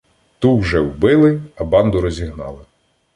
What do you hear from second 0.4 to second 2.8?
вже вбили, а банду розігнали.